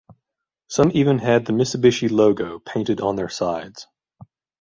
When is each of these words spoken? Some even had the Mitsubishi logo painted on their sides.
Some 0.67 0.89
even 0.95 1.19
had 1.19 1.45
the 1.45 1.53
Mitsubishi 1.53 2.09
logo 2.09 2.57
painted 2.57 3.01
on 3.01 3.17
their 3.17 3.29
sides. 3.29 3.85